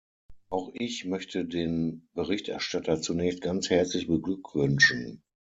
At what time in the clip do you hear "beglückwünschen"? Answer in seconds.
4.07-5.21